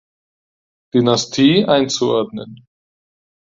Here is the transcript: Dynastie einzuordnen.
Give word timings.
Dynastie 0.95 1.65
einzuordnen. 1.67 2.65